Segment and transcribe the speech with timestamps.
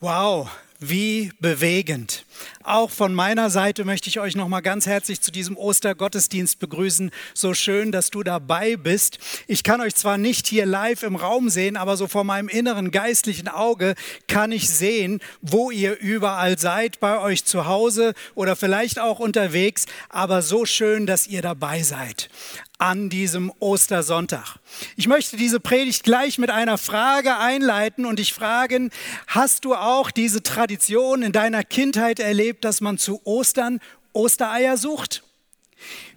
[0.00, 0.48] Wow,
[0.78, 2.24] wie bewegend.
[2.62, 7.10] Auch von meiner Seite möchte ich euch noch mal ganz herzlich zu diesem Ostergottesdienst begrüßen.
[7.34, 9.18] So schön, dass du dabei bist.
[9.48, 12.92] Ich kann euch zwar nicht hier live im Raum sehen, aber so vor meinem inneren
[12.92, 13.96] geistlichen Auge
[14.28, 19.86] kann ich sehen, wo ihr überall seid, bei euch zu Hause oder vielleicht auch unterwegs,
[20.10, 22.30] aber so schön, dass ihr dabei seid
[22.78, 24.56] an diesem Ostersonntag.
[24.96, 28.90] Ich möchte diese Predigt gleich mit einer Frage einleiten und dich fragen,
[29.26, 33.80] hast du auch diese Tradition in deiner Kindheit erlebt, dass man zu Ostern
[34.12, 35.24] Ostereier sucht?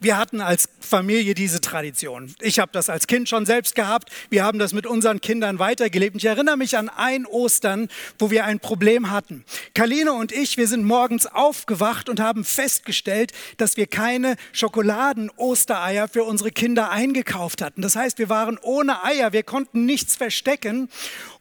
[0.04, 2.34] Wir hatten als Familie diese Tradition.
[2.42, 4.10] Ich habe das als Kind schon selbst gehabt.
[4.32, 6.16] Wir haben das mit unseren Kindern weitergelebt.
[6.16, 7.88] Ich erinnere mich an ein Ostern,
[8.18, 9.46] wo wir ein Problem hatten.
[9.76, 16.24] Kaline und ich, wir sind morgens aufgewacht und haben festgestellt, dass wir keine Schokoladen-Ostereier für
[16.24, 17.84] unsere Kinder eingekauft hatten.
[17.84, 20.90] Das heißt, wir waren ohne Eier, wir konnten nichts verstecken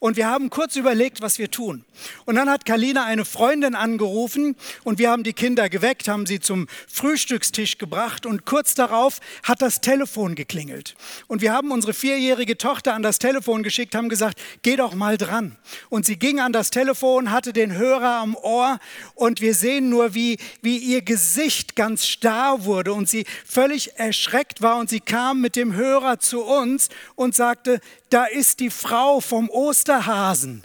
[0.01, 1.87] und wir haben kurz überlegt, was wir tun.
[2.27, 6.41] Und dann hat Kalina eine Freundin angerufen und wir haben die Kinder geweckt, haben sie
[6.41, 10.97] zum Frühstückstisch gebracht und kurz darauf hat das Telefon geklingelt.
[11.29, 15.17] Und wir haben unsere vierjährige Tochter an das Telefon geschickt, haben gesagt, geh doch mal
[15.17, 15.57] dran.
[15.89, 18.81] Und sie ging an das Telefon, hatte den Hörer am Ohr
[19.15, 24.63] und wir sehen nur, wie, wie ihr Gesicht ganz starr wurde und sie völlig erschreckt
[24.63, 29.21] war und sie kam mit dem Hörer zu uns und sagte, da ist die Frau
[29.21, 30.65] vom Osterhasen.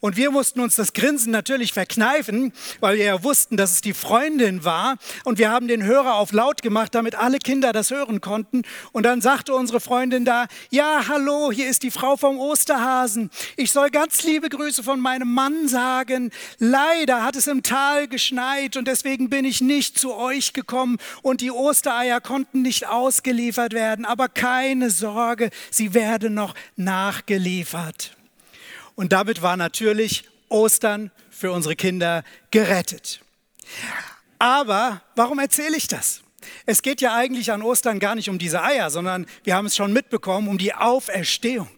[0.00, 3.94] Und wir mussten uns das Grinsen natürlich verkneifen, weil wir ja wussten, dass es die
[3.94, 4.96] Freundin war.
[5.24, 8.62] Und wir haben den Hörer auf laut gemacht, damit alle Kinder das hören konnten.
[8.92, 13.30] Und dann sagte unsere Freundin da, ja, hallo, hier ist die Frau vom Osterhasen.
[13.56, 16.30] Ich soll ganz liebe Grüße von meinem Mann sagen.
[16.58, 21.40] Leider hat es im Tal geschneit und deswegen bin ich nicht zu euch gekommen und
[21.40, 24.04] die Ostereier konnten nicht ausgeliefert werden.
[24.04, 28.17] Aber keine Sorge, sie werden noch nachgeliefert.
[28.98, 33.20] Und damit war natürlich Ostern für unsere Kinder gerettet.
[34.40, 36.22] Aber warum erzähle ich das?
[36.66, 39.76] Es geht ja eigentlich an Ostern gar nicht um diese Eier, sondern wir haben es
[39.76, 41.70] schon mitbekommen, um die Auferstehung.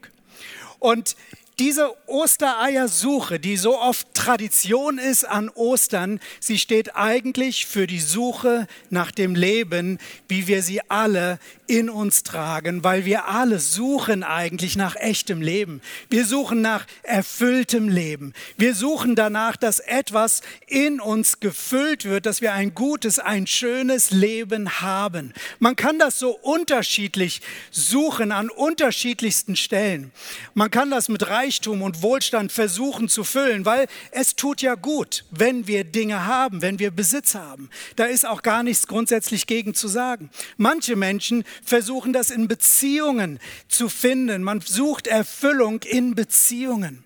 [0.78, 1.14] Und
[1.58, 8.66] diese Ostereiersuche, die so oft Tradition ist an Ostern, sie steht eigentlich für die Suche
[8.88, 11.38] nach dem Leben, wie wir sie alle
[11.70, 15.80] in uns tragen, weil wir alle suchen eigentlich nach echtem Leben.
[16.08, 18.32] Wir suchen nach erfülltem Leben.
[18.56, 24.10] Wir suchen danach, dass etwas in uns gefüllt wird, dass wir ein gutes, ein schönes
[24.10, 25.32] Leben haben.
[25.60, 30.10] Man kann das so unterschiedlich suchen an unterschiedlichsten Stellen.
[30.54, 35.24] Man kann das mit Reichtum und Wohlstand versuchen zu füllen, weil es tut ja gut,
[35.30, 37.70] wenn wir Dinge haben, wenn wir Besitz haben.
[37.94, 40.30] Da ist auch gar nichts grundsätzlich gegen zu sagen.
[40.56, 43.38] Manche Menschen versuchen das in Beziehungen
[43.68, 44.42] zu finden.
[44.42, 47.04] Man sucht Erfüllung in Beziehungen.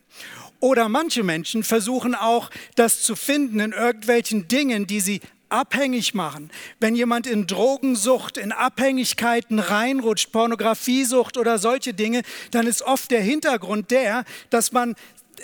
[0.60, 5.20] Oder manche Menschen versuchen auch das zu finden in irgendwelchen Dingen, die sie
[5.50, 6.50] abhängig machen.
[6.80, 13.20] Wenn jemand in Drogensucht, in Abhängigkeiten reinrutscht, Pornografiesucht oder solche Dinge, dann ist oft der
[13.20, 14.94] Hintergrund der, dass man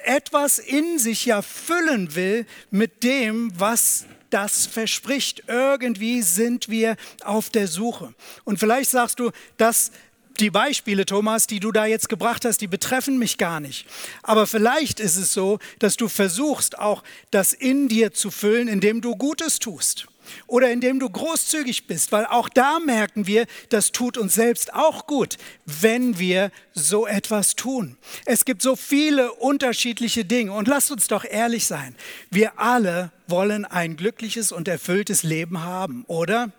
[0.04, 5.44] etwas in sich ja füllen will mit dem, was das verspricht.
[5.46, 8.14] Irgendwie sind wir auf der Suche.
[8.44, 9.91] Und vielleicht sagst du, dass
[10.38, 13.86] die Beispiele, Thomas, die du da jetzt gebracht hast, die betreffen mich gar nicht.
[14.22, 19.00] Aber vielleicht ist es so, dass du versuchst, auch das in dir zu füllen, indem
[19.00, 20.08] du Gutes tust
[20.46, 25.06] oder indem du großzügig bist, weil auch da merken wir, das tut uns selbst auch
[25.06, 25.36] gut,
[25.66, 27.96] wenn wir so etwas tun.
[28.26, 31.94] Es gibt so viele unterschiedliche Dinge und lasst uns doch ehrlich sein,
[32.30, 36.50] wir alle wollen ein glückliches und erfülltes Leben haben, oder?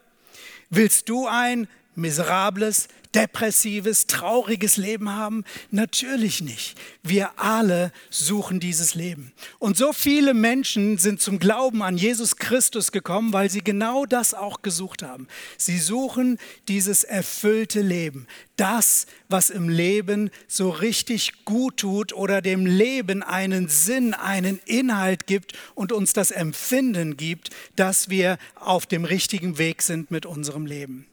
[0.69, 1.67] Willst du ein
[2.01, 5.43] miserables, depressives, trauriges Leben haben?
[5.69, 6.77] Natürlich nicht.
[7.03, 9.33] Wir alle suchen dieses Leben.
[9.59, 14.33] Und so viele Menschen sind zum Glauben an Jesus Christus gekommen, weil sie genau das
[14.33, 15.27] auch gesucht haben.
[15.57, 18.27] Sie suchen dieses erfüllte Leben.
[18.55, 25.27] Das, was im Leben so richtig gut tut oder dem Leben einen Sinn, einen Inhalt
[25.27, 30.65] gibt und uns das Empfinden gibt, dass wir auf dem richtigen Weg sind mit unserem
[30.65, 31.07] Leben.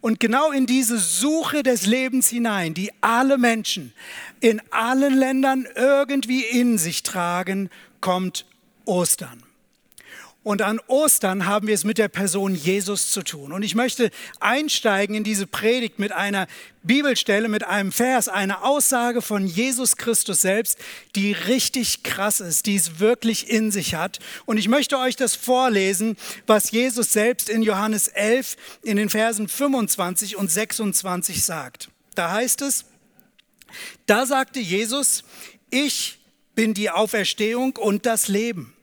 [0.00, 3.92] Und genau in diese Suche des Lebens hinein, die alle Menschen
[4.40, 7.70] in allen Ländern irgendwie in sich tragen,
[8.00, 8.46] kommt
[8.86, 9.42] Ostern.
[10.42, 13.52] Und an Ostern haben wir es mit der Person Jesus zu tun.
[13.52, 14.10] Und ich möchte
[14.40, 16.46] einsteigen in diese Predigt mit einer
[16.82, 20.78] Bibelstelle, mit einem Vers, einer Aussage von Jesus Christus selbst,
[21.14, 24.18] die richtig krass ist, die es wirklich in sich hat.
[24.46, 26.16] Und ich möchte euch das vorlesen,
[26.46, 31.90] was Jesus selbst in Johannes 11 in den Versen 25 und 26 sagt.
[32.14, 32.86] Da heißt es,
[34.06, 35.22] da sagte Jesus,
[35.68, 36.18] ich
[36.54, 38.74] bin die Auferstehung und das Leben.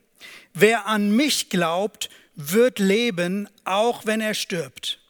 [0.54, 5.00] Wer an mich glaubt, wird leben, auch wenn er stirbt.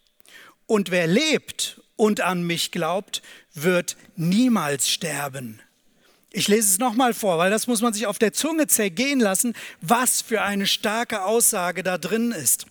[0.66, 3.22] Und wer lebt und an mich glaubt,
[3.54, 5.60] wird niemals sterben.
[6.30, 9.54] Ich lese es nochmal vor, weil das muss man sich auf der Zunge zergehen lassen,
[9.80, 12.66] was für eine starke Aussage da drin ist.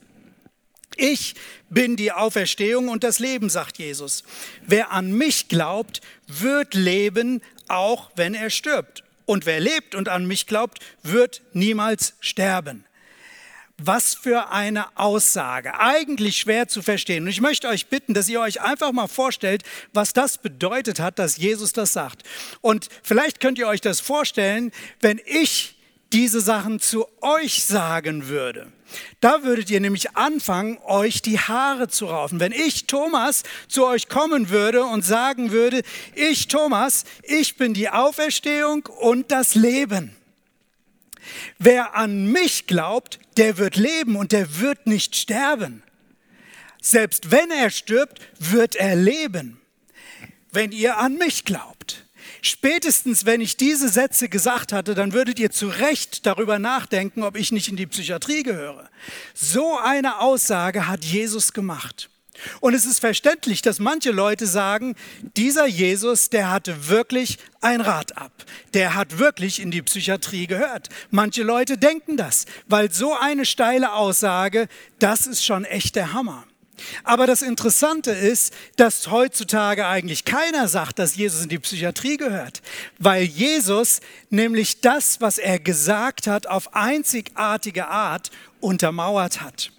[0.95, 1.35] Ich
[1.69, 4.23] bin die Auferstehung und das Leben, sagt Jesus.
[4.65, 9.03] Wer an mich glaubt, wird leben, auch wenn er stirbt.
[9.27, 12.85] Und wer lebt und an mich glaubt, wird niemals sterben.
[13.77, 15.77] Was für eine Aussage.
[15.79, 17.25] Eigentlich schwer zu verstehen.
[17.25, 19.63] Und ich möchte euch bitten, dass ihr euch einfach mal vorstellt,
[19.93, 22.23] was das bedeutet hat, dass Jesus das sagt.
[22.61, 24.71] Und vielleicht könnt ihr euch das vorstellen,
[25.01, 25.75] wenn ich
[26.13, 28.71] diese Sachen zu euch sagen würde.
[29.19, 32.39] Da würdet ihr nämlich anfangen, euch die Haare zu raufen.
[32.39, 35.81] Wenn ich, Thomas, zu euch kommen würde und sagen würde,
[36.15, 40.15] ich, Thomas, ich bin die Auferstehung und das Leben.
[41.59, 45.83] Wer an mich glaubt, der wird leben und der wird nicht sterben.
[46.81, 49.59] Selbst wenn er stirbt, wird er leben.
[50.51, 52.06] Wenn ihr an mich glaubt.
[52.41, 57.37] Spätestens, wenn ich diese Sätze gesagt hatte, dann würdet ihr zu Recht darüber nachdenken, ob
[57.37, 58.89] ich nicht in die Psychiatrie gehöre.
[59.33, 62.09] So eine Aussage hat Jesus gemacht.
[62.59, 64.95] Und es ist verständlich, dass manche Leute sagen,
[65.35, 68.31] dieser Jesus, der hatte wirklich ein Rad ab.
[68.73, 70.89] Der hat wirklich in die Psychiatrie gehört.
[71.09, 74.67] Manche Leute denken das, weil so eine steile Aussage,
[74.99, 76.45] das ist schon echt der Hammer.
[77.03, 82.61] Aber das Interessante ist, dass heutzutage eigentlich keiner sagt, dass Jesus in die Psychiatrie gehört,
[82.99, 89.71] weil Jesus nämlich das, was er gesagt hat, auf einzigartige Art untermauert hat.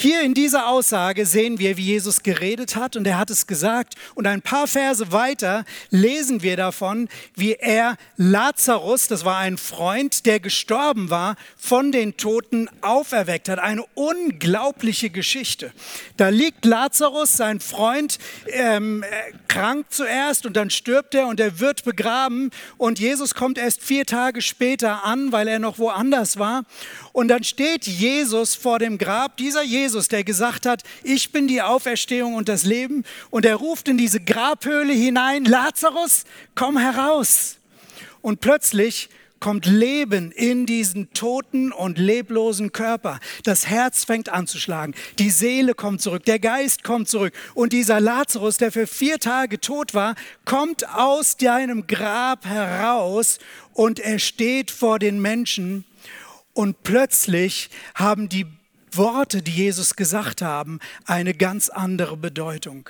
[0.00, 3.96] Hier in dieser Aussage sehen wir, wie Jesus geredet hat und er hat es gesagt.
[4.14, 10.24] Und ein paar Verse weiter lesen wir davon, wie er Lazarus, das war ein Freund,
[10.24, 13.58] der gestorben war, von den Toten auferweckt hat.
[13.58, 15.72] Eine unglaubliche Geschichte.
[16.16, 18.20] Da liegt Lazarus, sein Freund,
[18.52, 19.04] ähm,
[19.48, 22.50] krank zuerst und dann stirbt er und er wird begraben.
[22.76, 26.62] Und Jesus kommt erst vier Tage später an, weil er noch woanders war.
[27.12, 31.62] Und dann steht Jesus vor dem Grab, dieser Jesus, der gesagt hat, ich bin die
[31.62, 33.04] Auferstehung und das Leben.
[33.30, 36.24] Und er ruft in diese Grabhöhle hinein, Lazarus,
[36.54, 37.56] komm heraus.
[38.20, 39.08] Und plötzlich
[39.40, 43.20] kommt Leben in diesen toten und leblosen Körper.
[43.44, 47.72] Das Herz fängt an zu schlagen, die Seele kommt zurück, der Geist kommt zurück und
[47.72, 50.14] dieser Lazarus, der für vier Tage tot war,
[50.44, 53.38] kommt aus deinem Grab heraus
[53.72, 55.84] und er steht vor den Menschen
[56.52, 58.46] und plötzlich haben die
[58.92, 62.88] Worte, die Jesus gesagt haben, eine ganz andere Bedeutung.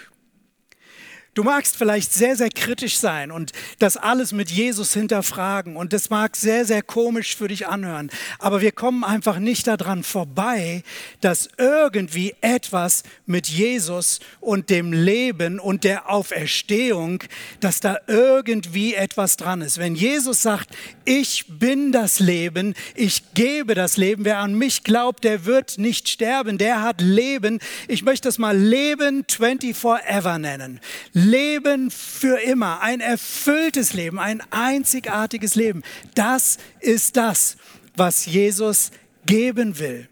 [1.39, 6.11] Du magst vielleicht sehr, sehr kritisch sein und das alles mit Jesus hinterfragen und das
[6.11, 10.83] mag sehr, sehr komisch für dich anhören, aber wir kommen einfach nicht daran vorbei,
[11.21, 17.23] dass irgendwie etwas mit Jesus und dem Leben und der Auferstehung,
[17.61, 19.79] dass da irgendwie etwas dran ist.
[19.79, 20.71] Wenn Jesus sagt,
[21.05, 26.09] ich bin das Leben, ich gebe das Leben, wer an mich glaubt, der wird nicht
[26.09, 27.61] sterben, der hat Leben.
[27.87, 30.81] Ich möchte das mal Leben 24 ever nennen.
[31.29, 35.83] Leben für immer, ein erfülltes Leben, ein einzigartiges Leben.
[36.15, 37.57] Das ist das,
[37.97, 38.91] was Jesus
[39.27, 40.09] geben will.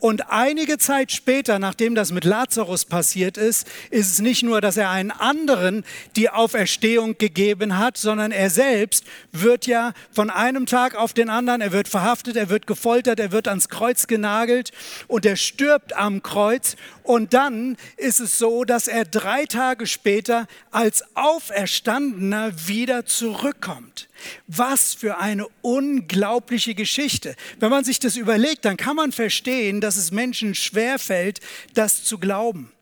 [0.00, 4.76] Und einige Zeit später, nachdem das mit Lazarus passiert ist, ist es nicht nur, dass
[4.76, 10.94] er einen anderen die Auferstehung gegeben hat, sondern er selbst wird ja von einem Tag
[10.94, 14.70] auf den anderen, er wird verhaftet, er wird gefoltert, er wird ans Kreuz genagelt
[15.08, 16.76] und er stirbt am Kreuz.
[17.02, 24.08] Und dann ist es so, dass er drei Tage später als Auferstandener wieder zurückkommt.
[24.46, 27.34] Was für eine unglaubliche Geschichte.
[27.60, 31.40] Wenn man sich das überlegt, dann kann man verstehen, dass es Menschen schwerfällt,
[31.74, 32.72] das zu glauben.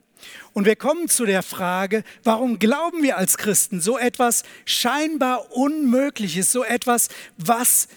[0.52, 6.50] Und wir kommen zu der Frage, warum glauben wir als Christen so etwas scheinbar Unmögliches,
[6.50, 7.88] so etwas, was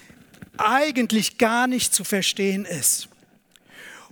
[0.58, 3.08] eigentlich gar nicht zu verstehen ist.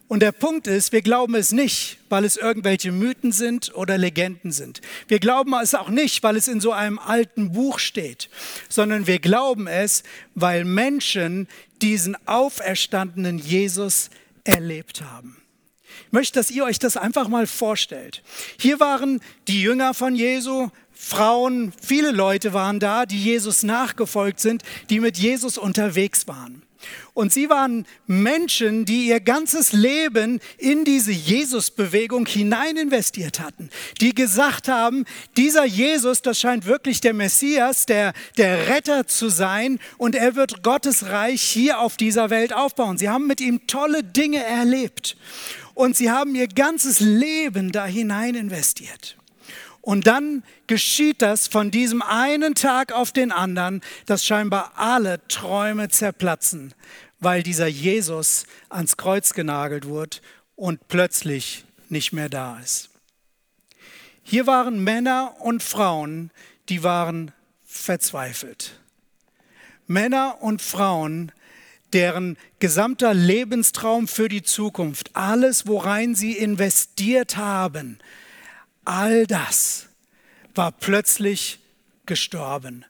[0.08, 4.52] Und der Punkt ist, wir glauben es nicht, weil es irgendwelche Mythen sind oder Legenden
[4.52, 4.80] sind.
[5.06, 8.30] Wir glauben es auch nicht, weil es in so einem alten Buch steht,
[8.70, 10.02] sondern wir glauben es,
[10.34, 11.46] weil Menschen
[11.82, 14.08] diesen auferstandenen Jesus
[14.48, 15.36] erlebt haben.
[16.06, 18.22] Ich möchte, dass ihr euch das einfach mal vorstellt.
[18.58, 24.62] Hier waren die Jünger von Jesu, Frauen, viele Leute waren da, die Jesus nachgefolgt sind,
[24.90, 26.62] die mit Jesus unterwegs waren.
[27.14, 33.70] Und sie waren Menschen, die ihr ganzes Leben in diese Jesus-Bewegung hinein investiert hatten,
[34.00, 35.04] die gesagt haben,
[35.36, 40.62] dieser Jesus, das scheint wirklich der Messias, der, der Retter zu sein und er wird
[40.62, 42.98] Gottes Reich hier auf dieser Welt aufbauen.
[42.98, 45.16] Sie haben mit ihm tolle Dinge erlebt
[45.74, 49.17] und sie haben ihr ganzes Leben da hinein investiert.
[49.80, 55.88] Und dann geschieht das von diesem einen Tag auf den anderen, dass scheinbar alle Träume
[55.88, 56.74] zerplatzen,
[57.20, 60.18] weil dieser Jesus ans Kreuz genagelt wurde
[60.56, 62.90] und plötzlich nicht mehr da ist.
[64.22, 66.30] Hier waren Männer und Frauen,
[66.68, 67.32] die waren
[67.64, 68.78] verzweifelt.
[69.86, 71.32] Männer und Frauen,
[71.94, 77.98] deren gesamter Lebenstraum für die Zukunft, alles, worein sie investiert haben,
[78.88, 79.86] all das
[80.54, 81.60] war plötzlich
[82.06, 82.84] gestorben,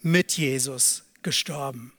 [0.00, 1.92] mit Jesus gestorben.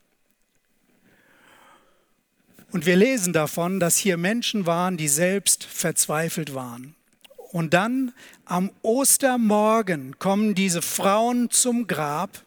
[2.72, 6.96] Und wir lesen davon, dass hier Menschen waren, die selbst verzweifelt waren.
[7.52, 8.12] Und dann
[8.46, 12.43] am Ostermorgen kommen diese Frauen zum Grab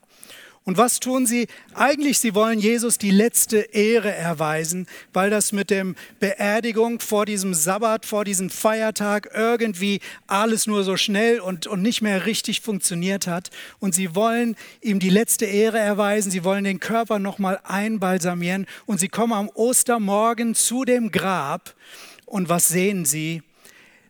[0.66, 1.46] und was tun sie?
[1.74, 7.54] Eigentlich, sie wollen Jesus die letzte Ehre erweisen, weil das mit dem Beerdigung vor diesem
[7.54, 13.28] Sabbat, vor diesem Feiertag irgendwie alles nur so schnell und, und nicht mehr richtig funktioniert
[13.28, 13.50] hat.
[13.78, 18.98] Und sie wollen ihm die letzte Ehre erweisen, sie wollen den Körper nochmal einbalsamieren und
[18.98, 21.76] sie kommen am Ostermorgen zu dem Grab.
[22.24, 23.44] Und was sehen sie?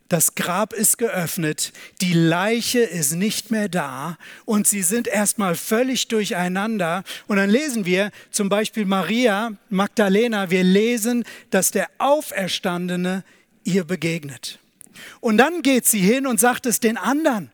[0.09, 6.07] Das Grab ist geöffnet, die Leiche ist nicht mehr da und sie sind erstmal völlig
[6.07, 7.03] durcheinander.
[7.27, 13.25] Und dann lesen wir zum Beispiel Maria Magdalena, wir lesen, dass der Auferstandene
[13.65, 14.59] ihr begegnet.
[15.19, 17.51] Und dann geht sie hin und sagt es den anderen.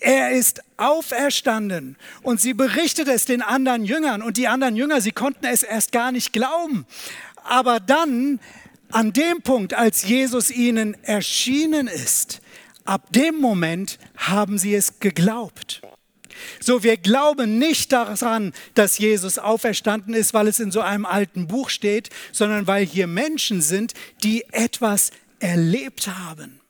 [0.00, 1.96] Er ist auferstanden.
[2.22, 4.20] Und sie berichtet es den anderen Jüngern.
[4.20, 6.86] Und die anderen Jünger, sie konnten es erst gar nicht glauben.
[7.44, 8.40] Aber dann
[8.94, 12.40] an dem Punkt, als Jesus ihnen erschienen ist,
[12.84, 15.82] ab dem Moment haben sie es geglaubt.
[16.60, 21.46] So, wir glauben nicht daran, dass Jesus auferstanden ist, weil es in so einem alten
[21.46, 25.10] Buch steht, sondern weil hier Menschen sind, die etwas
[25.40, 26.60] erlebt haben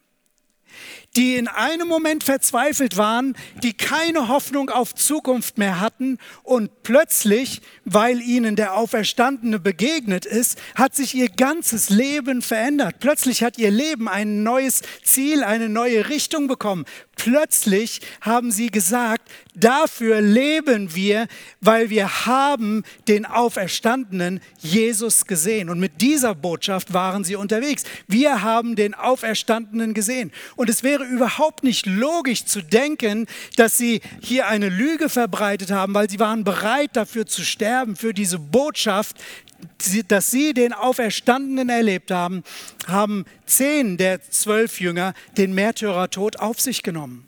[1.17, 7.61] die in einem Moment verzweifelt waren, die keine Hoffnung auf Zukunft mehr hatten und plötzlich,
[7.85, 12.97] weil ihnen der Auferstandene begegnet ist, hat sich ihr ganzes Leben verändert.
[13.01, 16.85] Plötzlich hat ihr Leben ein neues Ziel, eine neue Richtung bekommen.
[17.17, 21.27] Plötzlich haben sie gesagt, dafür leben wir,
[21.61, 25.71] weil wir haben den auferstandenen Jesus gesehen.
[25.71, 27.85] Und mit dieser Botschaft waren sie unterwegs.
[28.09, 30.33] Wir haben den Auferstandenen gesehen.
[30.57, 35.95] Und es wäre überhaupt nicht logisch zu denken, dass sie hier eine Lüge verbreitet haben,
[35.95, 39.17] weil sie waren bereit dafür zu sterben, für diese Botschaft,
[40.09, 42.43] dass sie den Auferstandenen erlebt haben,
[42.87, 47.27] haben zehn der zwölf Jünger den Märtyrertod auf sich genommen.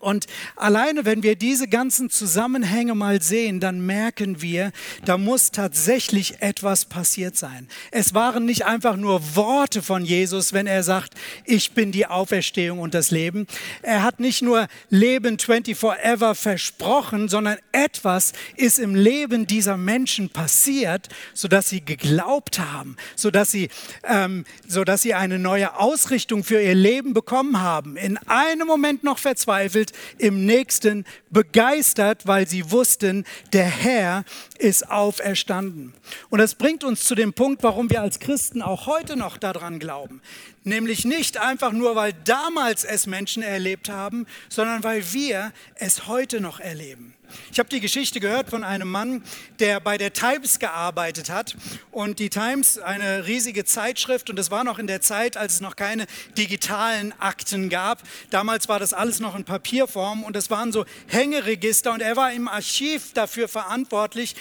[0.00, 0.26] Und
[0.56, 4.72] alleine, wenn wir diese ganzen Zusammenhänge mal sehen, dann merken wir,
[5.04, 7.68] da muss tatsächlich etwas passiert sein.
[7.90, 11.14] Es waren nicht einfach nur Worte von Jesus, wenn er sagt,
[11.44, 13.46] ich bin die Auferstehung und das Leben.
[13.82, 20.30] Er hat nicht nur Leben 24 ever versprochen, sondern etwas ist im Leben dieser Menschen
[20.30, 23.68] passiert, sodass sie geglaubt haben, sodass sie,
[24.04, 27.96] ähm, sodass sie eine neue Ausrichtung für ihr Leben bekommen haben.
[27.96, 34.24] In einem Moment noch verzweifelt, im nächsten begeistert, weil sie wussten, der Herr
[34.58, 35.94] ist auferstanden.
[36.28, 39.78] Und das bringt uns zu dem Punkt, warum wir als Christen auch heute noch daran
[39.78, 40.20] glauben.
[40.64, 46.40] Nämlich nicht einfach nur, weil damals es Menschen erlebt haben, sondern weil wir es heute
[46.40, 47.14] noch erleben.
[47.52, 49.22] Ich habe die Geschichte gehört von einem Mann,
[49.58, 51.56] der bei der Times gearbeitet hat.
[51.90, 55.60] Und die Times, eine riesige Zeitschrift, und das war noch in der Zeit, als es
[55.60, 56.06] noch keine
[56.36, 58.02] digitalen Akten gab.
[58.30, 61.92] Damals war das alles noch in Papierform und das waren so Hängeregister.
[61.92, 64.36] Und er war im Archiv dafür verantwortlich,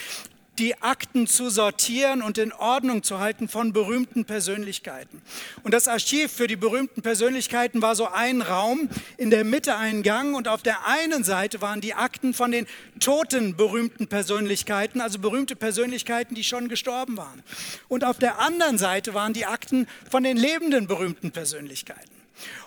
[0.59, 5.21] die Akten zu sortieren und in Ordnung zu halten von berühmten Persönlichkeiten.
[5.63, 10.03] Und das Archiv für die berühmten Persönlichkeiten war so ein Raum, in der Mitte ein
[10.03, 12.67] Gang und auf der einen Seite waren die Akten von den
[12.99, 17.41] toten berühmten Persönlichkeiten, also berühmte Persönlichkeiten, die schon gestorben waren.
[17.87, 22.19] Und auf der anderen Seite waren die Akten von den lebenden berühmten Persönlichkeiten.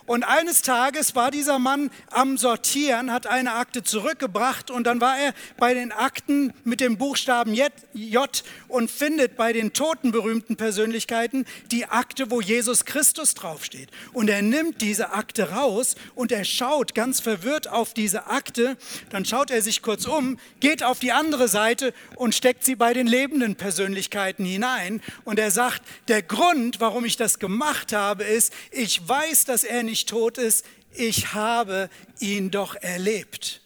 [0.04, 5.16] Und eines Tages war dieser Mann am Sortieren, hat eine Akte zurückgebracht und dann war
[5.16, 11.44] er bei den Akten mit dem Buchstaben J und findet bei den toten berühmten Persönlichkeiten
[11.71, 13.90] die Akte, wo Jesus Christus draufsteht.
[14.12, 18.76] Und er nimmt diese Akte raus und er schaut ganz verwirrt auf diese Akte.
[19.11, 22.92] Dann schaut er sich kurz um, geht auf die andere Seite und steckt sie bei
[22.92, 25.00] den lebenden Persönlichkeiten hinein.
[25.25, 29.85] Und er sagt, der Grund, warum ich das gemacht habe, ist, ich weiß, dass er
[29.85, 33.61] nicht nicht tot ist, ich habe ihn doch erlebt.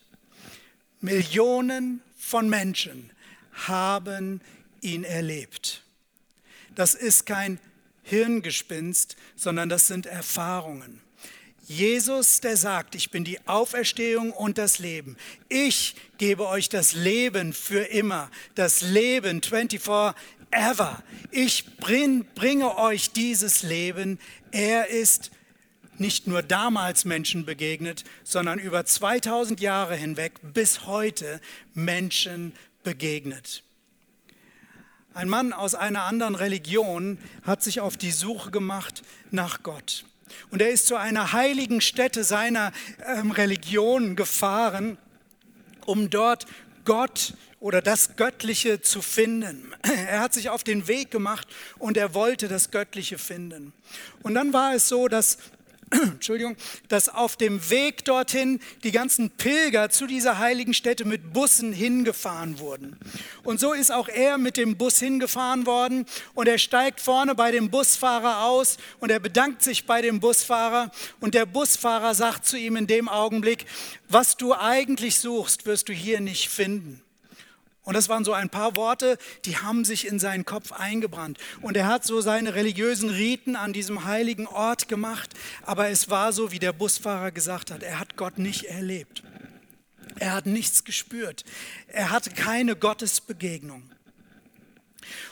[1.00, 3.12] Millionen von Menschen
[3.52, 4.40] haben
[4.80, 5.84] ihn erlebt.
[6.74, 7.60] Das ist kein
[8.02, 11.00] Hirngespinst, sondern das sind Erfahrungen.
[11.68, 15.16] Jesus, der sagt, ich bin die Auferstehung und das Leben.
[15.48, 19.80] Ich gebe euch das Leben für immer, das Leben 24
[20.50, 21.04] ever.
[21.30, 24.18] Ich bringe euch dieses Leben.
[24.50, 25.30] Er ist
[25.98, 31.40] nicht nur damals Menschen begegnet, sondern über 2000 Jahre hinweg bis heute
[31.74, 33.62] Menschen begegnet.
[35.14, 40.04] Ein Mann aus einer anderen Religion hat sich auf die Suche gemacht nach Gott.
[40.50, 42.72] Und er ist zu einer heiligen Stätte seiner
[43.06, 44.98] ähm, Religion gefahren,
[45.86, 46.46] um dort
[46.84, 49.72] Gott oder das Göttliche zu finden.
[50.08, 51.48] Er hat sich auf den Weg gemacht
[51.78, 53.72] und er wollte das Göttliche finden.
[54.22, 55.38] Und dann war es so, dass
[55.92, 56.56] Entschuldigung,
[56.88, 62.58] dass auf dem Weg dorthin die ganzen Pilger zu dieser heiligen Stätte mit Bussen hingefahren
[62.58, 62.96] wurden.
[63.44, 67.52] Und so ist auch er mit dem Bus hingefahren worden und er steigt vorne bei
[67.52, 70.90] dem Busfahrer aus und er bedankt sich bei dem Busfahrer
[71.20, 73.66] und der Busfahrer sagt zu ihm in dem Augenblick,
[74.08, 77.00] was du eigentlich suchst, wirst du hier nicht finden.
[77.86, 81.38] Und das waren so ein paar Worte, die haben sich in seinen Kopf eingebrannt.
[81.62, 85.30] Und er hat so seine religiösen Riten an diesem heiligen Ort gemacht.
[85.62, 89.22] Aber es war so, wie der Busfahrer gesagt hat, er hat Gott nicht erlebt.
[90.18, 91.44] Er hat nichts gespürt.
[91.86, 93.88] Er hatte keine Gottesbegegnung.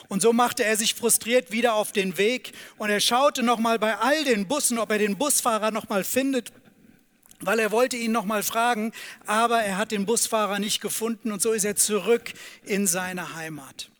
[0.07, 3.97] Und so machte er sich frustriert wieder auf den Weg und er schaute nochmal bei
[3.97, 6.53] all den Bussen, ob er den Busfahrer nochmal findet
[7.47, 8.93] weil er wollte ihn noch mal fragen,
[9.27, 12.33] aber er hat den Busfahrer nicht gefunden und so ist er zurück
[12.65, 13.91] in seine Heimat.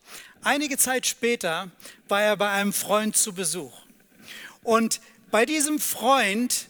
[0.43, 1.71] Einige Zeit später
[2.09, 3.73] war er bei einem Freund zu Besuch.
[4.63, 6.69] Und bei diesem Freund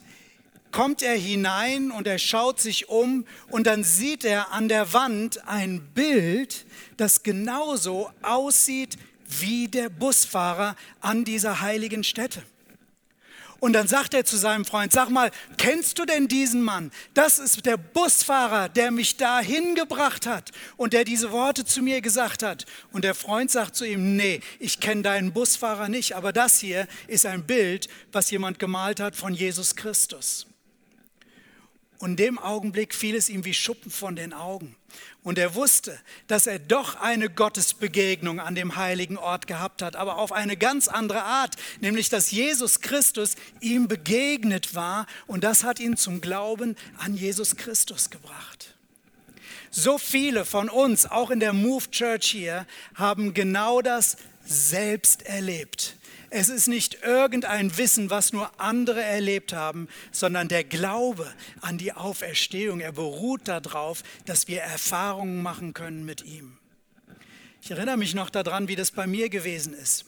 [0.71, 5.47] kommt er hinein und er schaut sich um und dann sieht er an der Wand
[5.47, 6.65] ein Bild,
[6.97, 12.43] das genauso aussieht wie der Busfahrer an dieser heiligen Stätte.
[13.59, 16.91] Und dann sagt er zu seinem Freund, sag mal, kennst du denn diesen Mann?
[17.13, 22.01] Das ist der Busfahrer, der mich da hingebracht hat und der diese Worte zu mir
[22.01, 22.65] gesagt hat.
[22.91, 26.87] Und der Freund sagt zu ihm, nee, ich kenne deinen Busfahrer nicht, aber das hier
[27.07, 30.47] ist ein Bild, was jemand gemalt hat von Jesus Christus.
[31.99, 34.75] Und in dem Augenblick fiel es ihm wie Schuppen von den Augen.
[35.23, 40.17] Und er wusste, dass er doch eine Gottesbegegnung an dem heiligen Ort gehabt hat, aber
[40.17, 45.79] auf eine ganz andere Art, nämlich dass Jesus Christus ihm begegnet war und das hat
[45.79, 48.75] ihn zum Glauben an Jesus Christus gebracht.
[49.71, 55.97] So viele von uns, auch in der Move Church hier, haben genau das selbst erlebt.
[56.37, 61.93] Es ist nicht irgendein Wissen, was nur andere erlebt haben, sondern der Glaube an die
[61.93, 62.81] Auferstehung.
[62.81, 66.57] Er beruht darauf, dass wir Erfahrungen machen können mit ihm.
[67.61, 70.03] Ich erinnere mich noch daran, wie das bei mir gewesen ist.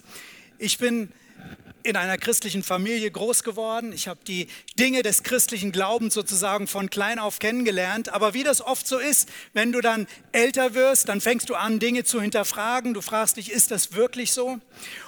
[0.57, 1.13] Ich bin
[1.83, 3.93] in einer christlichen Familie groß geworden.
[3.93, 4.47] Ich habe die
[4.79, 8.09] Dinge des christlichen Glaubens sozusagen von klein auf kennengelernt.
[8.09, 11.79] Aber wie das oft so ist, wenn du dann älter wirst, dann fängst du an,
[11.79, 12.93] Dinge zu hinterfragen.
[12.93, 14.59] Du fragst dich, ist das wirklich so?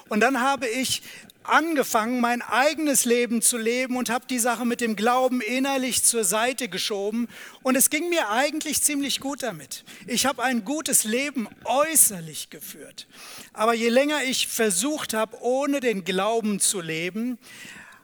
[0.10, 1.02] Und dann habe ich
[1.50, 6.24] angefangen, mein eigenes Leben zu leben und habe die Sache mit dem Glauben innerlich zur
[6.24, 7.28] Seite geschoben.
[7.64, 9.84] Und es ging mir eigentlich ziemlich gut damit.
[10.08, 13.08] Ich habe ein gutes Leben äußerlich geführt.
[13.54, 17.38] Aber je länger ich versucht habe, ohne den Glauben zu leben,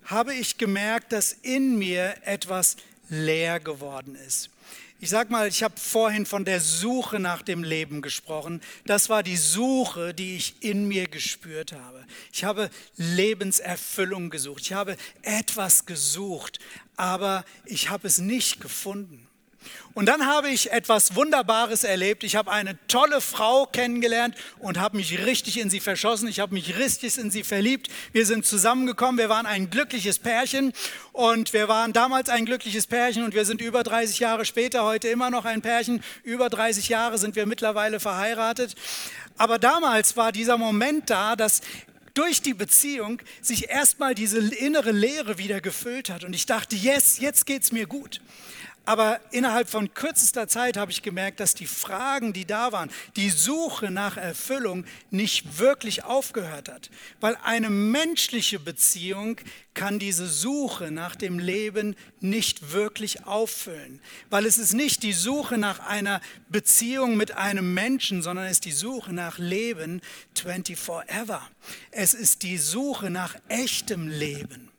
[0.05, 2.77] habe ich gemerkt, dass in mir etwas
[3.09, 4.49] leer geworden ist.
[5.05, 8.59] Ich sag mal, ich habe vorhin von der Suche nach dem Leben gesprochen.
[8.87, 12.03] Das war die Suche, die ich in mir gespürt habe.
[12.33, 14.63] Ich habe Lebenserfüllung gesucht.
[14.63, 16.57] Ich habe etwas gesucht,
[16.97, 19.24] aber ich habe es nicht gefunden.
[19.93, 22.23] Und dann habe ich etwas Wunderbares erlebt.
[22.23, 26.27] Ich habe eine tolle Frau kennengelernt und habe mich richtig in sie verschossen.
[26.27, 27.89] Ich habe mich richtig in sie verliebt.
[28.11, 29.17] Wir sind zusammengekommen.
[29.17, 30.73] Wir waren ein glückliches Pärchen
[31.13, 35.07] und wir waren damals ein glückliches Pärchen und wir sind über 30 Jahre später heute
[35.07, 36.03] immer noch ein Pärchen.
[36.23, 38.75] Über 30 Jahre sind wir mittlerweile verheiratet.
[39.37, 41.61] Aber damals war dieser Moment da, dass
[42.15, 46.23] durch die Beziehung sich erstmal diese innere Leere wieder gefüllt hat.
[46.23, 48.21] Und ich dachte, yes, jetzt geht es mir gut.
[48.85, 53.31] Aber innerhalb von kürzester Zeit habe ich gemerkt, dass die Fragen, die da waren, die
[53.31, 56.91] Suche nach Erfüllung nicht wirklich aufgehört hat.
[57.19, 59.37] Weil eine menschliche Beziehung
[59.73, 64.01] kann diese Suche nach dem Leben nicht wirklich auffüllen.
[64.29, 68.65] Weil es ist nicht die Suche nach einer Beziehung mit einem Menschen, sondern es ist
[68.65, 70.01] die Suche nach Leben
[70.35, 71.41] 24 ever.
[71.91, 74.74] Es ist die Suche nach echtem Leben.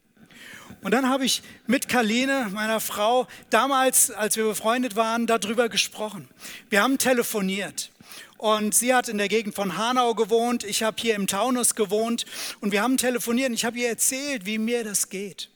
[0.87, 6.29] Und dann habe ich mit Karline, meiner Frau, damals, als wir befreundet waren, darüber gesprochen.
[6.70, 7.90] Wir haben telefoniert.
[8.38, 12.25] Und sie hat in der Gegend von Hanau gewohnt, ich habe hier im Taunus gewohnt
[12.61, 15.51] und wir haben telefoniert und ich habe ihr erzählt, wie mir das geht.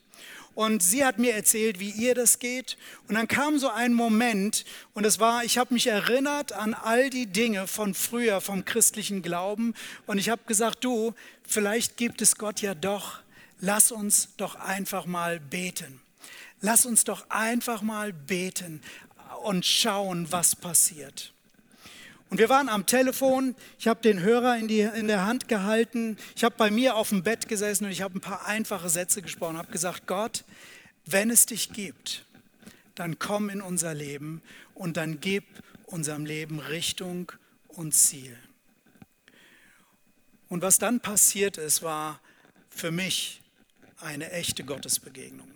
[0.57, 2.77] Und sie hat mir erzählt, wie ihr das geht.
[3.07, 4.65] Und dann kam so ein Moment
[4.95, 9.23] und es war, ich habe mich erinnert an all die Dinge von früher, vom christlichen
[9.23, 9.75] Glauben.
[10.09, 11.15] Und ich habe gesagt, du,
[11.47, 13.21] vielleicht gibt es Gott ja doch
[13.61, 16.01] lass uns doch einfach mal beten.
[16.61, 18.83] Lass uns doch einfach mal beten
[19.43, 21.33] und schauen, was passiert.
[22.29, 26.17] Und wir waren am Telefon, ich habe den Hörer in, die, in der Hand gehalten,
[26.37, 29.21] ich habe bei mir auf dem Bett gesessen und ich habe ein paar einfache Sätze
[29.21, 30.45] gesprochen, habe gesagt, Gott,
[31.07, 32.25] wenn es dich gibt,
[32.95, 34.43] dann komm in unser Leben
[34.75, 35.45] und dann gib
[35.87, 37.33] unserem Leben Richtung
[37.67, 38.37] und Ziel.
[40.49, 42.21] Und was dann passiert ist, war
[42.69, 43.41] für mich
[44.03, 45.51] eine echte Gottesbegegnung.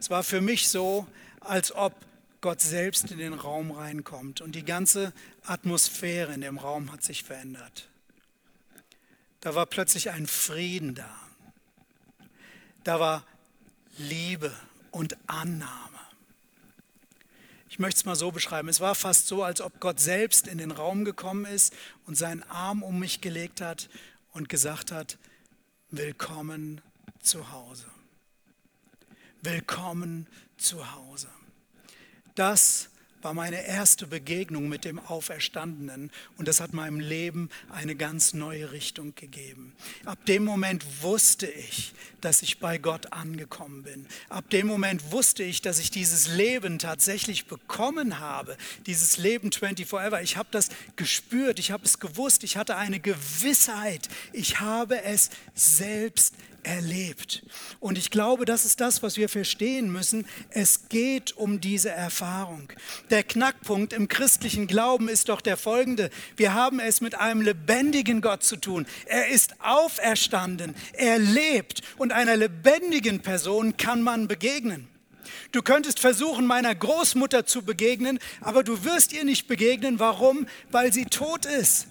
[0.00, 1.06] Es war für mich so,
[1.40, 1.94] als ob
[2.40, 5.12] Gott selbst in den Raum reinkommt und die ganze
[5.44, 7.88] Atmosphäre in dem Raum hat sich verändert.
[9.40, 11.14] Da war plötzlich ein Frieden da.
[12.84, 13.24] Da war
[13.98, 14.54] Liebe
[14.90, 15.98] und Annahme.
[17.68, 18.68] Ich möchte es mal so beschreiben.
[18.68, 21.72] Es war fast so, als ob Gott selbst in den Raum gekommen ist
[22.06, 23.88] und seinen Arm um mich gelegt hat
[24.32, 25.18] und gesagt hat,
[25.90, 26.80] willkommen
[27.20, 27.86] zu Hause.
[29.42, 30.26] Willkommen
[30.56, 31.28] zu Hause.
[32.34, 32.90] Das
[33.22, 38.70] war meine erste Begegnung mit dem Auferstandenen und das hat meinem Leben eine ganz neue
[38.72, 39.74] Richtung gegeben.
[40.04, 44.06] Ab dem Moment wusste ich, dass ich bei Gott angekommen bin.
[44.28, 49.86] Ab dem Moment wusste ich, dass ich dieses Leben tatsächlich bekommen habe, dieses Leben 24
[49.86, 50.22] Forever.
[50.22, 55.30] Ich habe das gespürt, ich habe es gewusst, ich hatte eine Gewissheit, ich habe es
[55.54, 57.42] selbst erlebt.
[57.80, 60.26] Und ich glaube, das ist das, was wir verstehen müssen.
[60.50, 62.72] Es geht um diese Erfahrung.
[63.10, 66.10] Der Knackpunkt im christlichen Glauben ist doch der folgende.
[66.36, 68.86] Wir haben es mit einem lebendigen Gott zu tun.
[69.06, 74.88] Er ist auferstanden, er lebt und einer lebendigen Person kann man begegnen.
[75.52, 79.98] Du könntest versuchen, meiner Großmutter zu begegnen, aber du wirst ihr nicht begegnen.
[79.98, 80.46] Warum?
[80.70, 81.86] Weil sie tot ist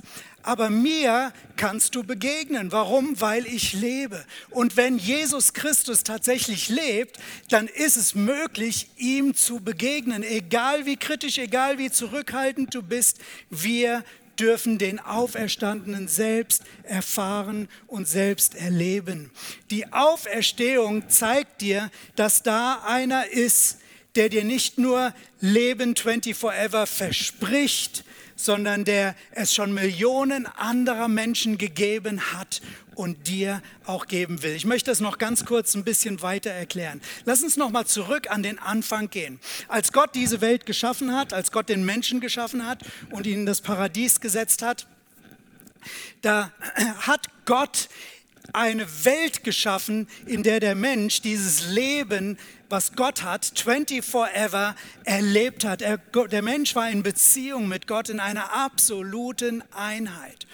[0.48, 2.72] aber mir kannst du begegnen.
[2.72, 3.20] Warum?
[3.20, 4.24] Weil ich lebe.
[4.50, 7.18] Und wenn Jesus Christus tatsächlich lebt,
[7.50, 10.24] dann ist es möglich, ihm zu begegnen.
[10.24, 13.18] Egal wie kritisch, egal wie zurückhaltend du bist,
[13.50, 14.06] wir
[14.40, 19.32] dürfen den Auferstandenen selbst erfahren und selbst erleben.
[19.70, 23.80] Die Auferstehung zeigt dir, dass da einer ist,
[24.16, 28.06] der dir nicht nur Leben 24 forever verspricht,
[28.38, 32.62] sondern der es schon Millionen anderer Menschen gegeben hat
[32.96, 34.56] und dir auch geben will.
[34.56, 37.02] Ich möchte das noch ganz kurz ein bisschen weiter erklären.
[37.26, 39.40] Lass uns noch mal zurück an den Anfang gehen.
[39.68, 43.46] Als Gott diese Welt geschaffen hat, als Gott den Menschen geschaffen hat und ihn in
[43.46, 44.88] das Paradies gesetzt hat,
[46.22, 46.52] da
[47.02, 47.90] hat Gott
[48.54, 52.38] eine Welt geschaffen, in der der Mensch dieses Leben
[52.70, 54.04] was Gott hat, 24
[54.34, 55.82] ever erlebt hat.
[55.82, 60.48] Er, der Mensch war in Beziehung mit Gott in einer absoluten Einheit.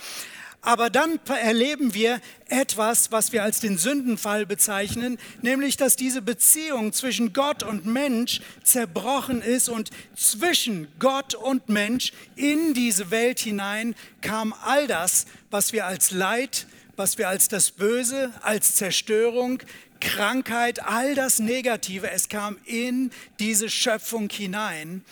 [0.66, 6.94] Aber dann erleben wir etwas, was wir als den Sündenfall bezeichnen, nämlich dass diese Beziehung
[6.94, 13.94] zwischen Gott und Mensch zerbrochen ist und zwischen Gott und Mensch in diese Welt hinein
[14.22, 19.62] kam all das, was wir als Leid, was wir als das Böse, als Zerstörung,
[20.04, 25.04] Krankheit, all das Negative, es kam in diese Schöpfung hinein.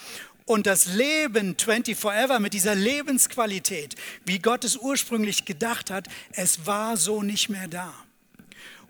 [0.46, 6.66] Und das Leben 24 Forever mit dieser Lebensqualität, wie Gott es ursprünglich gedacht hat, es
[6.66, 7.94] war so nicht mehr da.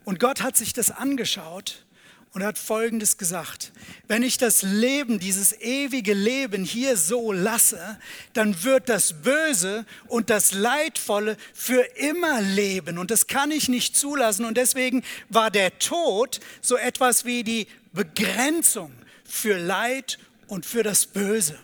[0.04, 1.86] Und Gott hat sich das angeschaut
[2.34, 3.72] und hat Folgendes gesagt.
[4.08, 8.00] Wenn ich das Leben, dieses ewige Leben hier so lasse,
[8.34, 12.98] dann wird das Böse und das Leidvolle für immer leben.
[12.98, 14.46] Und das kann ich nicht zulassen.
[14.46, 18.94] Und deswegen war der Tod so etwas wie die Begrenzung
[19.26, 20.18] für Leid
[20.48, 21.60] und für das Böse.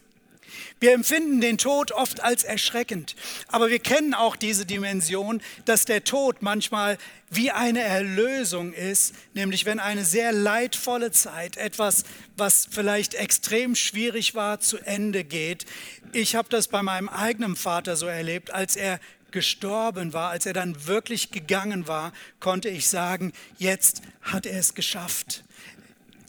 [0.79, 3.15] Wir empfinden den Tod oft als erschreckend,
[3.47, 6.99] aber wir kennen auch diese Dimension, dass der Tod manchmal
[7.31, 12.03] wie eine Erlösung ist, nämlich wenn eine sehr leidvolle Zeit, etwas,
[12.37, 15.65] was vielleicht extrem schwierig war, zu Ende geht.
[16.13, 18.99] Ich habe das bei meinem eigenen Vater so erlebt, als er
[19.31, 24.73] gestorben war, als er dann wirklich gegangen war, konnte ich sagen, jetzt hat er es
[24.73, 25.43] geschafft.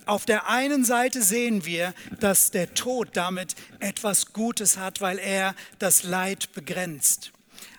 [0.08, 5.54] Auf der einen Seite sehen wir, dass der Tod damit etwas Gutes hat, weil er
[5.78, 7.32] das Leid begrenzt.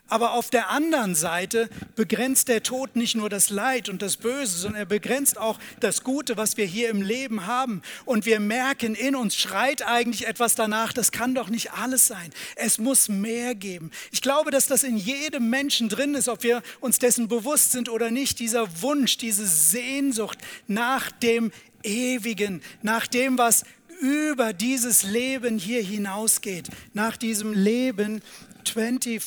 [0.09, 4.57] Aber auf der anderen Seite begrenzt der Tod nicht nur das Leid und das Böse,
[4.57, 7.81] sondern er begrenzt auch das Gute, was wir hier im Leben haben.
[8.05, 12.31] Und wir merken, in uns schreit eigentlich etwas danach, das kann doch nicht alles sein.
[12.55, 13.91] Es muss mehr geben.
[14.11, 17.87] Ich glaube, dass das in jedem Menschen drin ist, ob wir uns dessen bewusst sind
[17.87, 21.51] oder nicht, dieser Wunsch, diese Sehnsucht nach dem
[21.83, 23.63] Ewigen, nach dem, was
[24.01, 28.21] über dieses Leben hier hinausgeht, nach diesem Leben
[28.65, 29.21] 24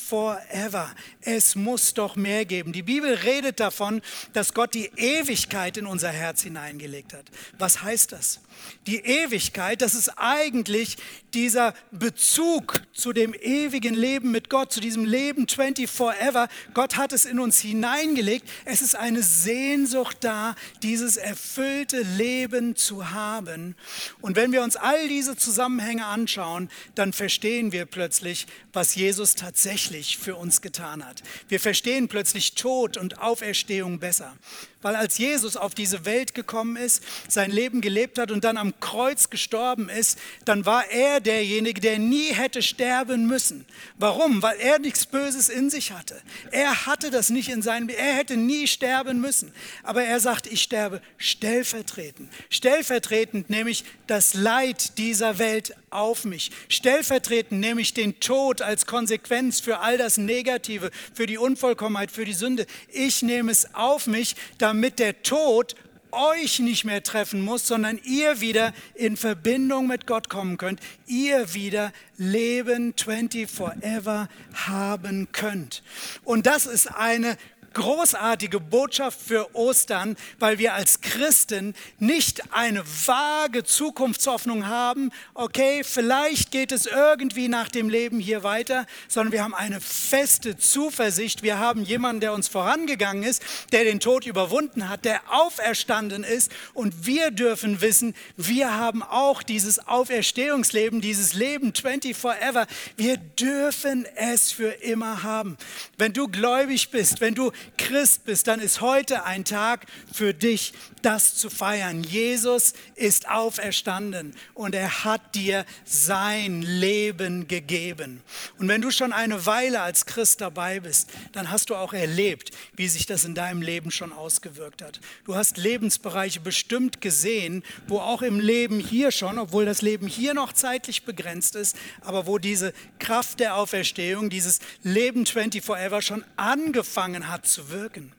[0.49, 0.93] ever.
[1.21, 2.73] Es muss doch mehr geben.
[2.73, 4.01] Die Bibel redet davon,
[4.33, 7.25] dass Gott die Ewigkeit in unser Herz hineingelegt hat.
[7.57, 8.39] Was heißt das?
[8.87, 10.97] Die Ewigkeit, das ist eigentlich
[11.33, 16.47] dieser Bezug zu dem ewigen Leben mit Gott, zu diesem Leben 24 ever.
[16.73, 18.47] Gott hat es in uns hineingelegt.
[18.65, 23.75] Es ist eine Sehnsucht da, dieses erfüllte Leben zu haben.
[24.21, 30.17] Und wenn wir uns all diese Zusammenhänge anschauen, dann verstehen wir plötzlich, was Jesus tatsächlich
[30.17, 31.23] für uns getan hat.
[31.47, 34.35] Wir verstehen plötzlich Tod und Auferstehung besser.
[34.83, 38.79] Weil als Jesus auf diese Welt gekommen ist, sein Leben gelebt hat und dann am
[38.79, 43.65] Kreuz gestorben ist, dann war er derjenige, der nie hätte sterben müssen.
[43.97, 44.41] Warum?
[44.41, 46.21] Weil er nichts Böses in sich hatte.
[46.51, 49.53] Er hatte das nicht in seinem, er hätte nie sterben müssen.
[49.83, 52.29] Aber er sagt, ich sterbe stellvertretend.
[52.49, 56.51] Stellvertretend nämlich das Leid dieser Welt auf mich.
[56.67, 62.25] Stellvertretend nehme ich den Tod als Konsequenz für all das Negative, für die Unvollkommenheit, für
[62.25, 62.65] die Sünde.
[62.89, 65.75] Ich nehme es auf mich, damit der Tod
[66.13, 71.53] euch nicht mehr treffen muss, sondern ihr wieder in Verbindung mit Gott kommen könnt, ihr
[71.53, 75.83] wieder Leben 20 forever haben könnt.
[76.23, 77.37] Und das ist eine
[77.73, 86.51] großartige Botschaft für Ostern, weil wir als Christen nicht eine vage Zukunftshoffnung haben, okay, vielleicht
[86.51, 91.43] geht es irgendwie nach dem Leben hier weiter, sondern wir haben eine feste Zuversicht.
[91.43, 96.51] Wir haben jemanden, der uns vorangegangen ist, der den Tod überwunden hat, der auferstanden ist
[96.73, 102.67] und wir dürfen wissen, wir haben auch dieses Auferstehungsleben, dieses Leben 20 forever.
[102.95, 105.57] Wir dürfen es für immer haben.
[105.97, 110.73] Wenn du gläubig bist, wenn du Christ bist, dann ist heute ein Tag für dich,
[111.01, 112.03] das zu feiern.
[112.03, 118.21] Jesus ist auferstanden und er hat dir sein Leben gegeben.
[118.57, 122.51] Und wenn du schon eine Weile als Christ dabei bist, dann hast du auch erlebt,
[122.75, 124.99] wie sich das in deinem Leben schon ausgewirkt hat.
[125.25, 130.33] Du hast Lebensbereiche bestimmt gesehen, wo auch im Leben hier schon, obwohl das Leben hier
[130.33, 136.23] noch zeitlich begrenzt ist, aber wo diese Kraft der Auferstehung, dieses Leben 24 Forever schon
[136.35, 138.11] angefangen hat zu wirken.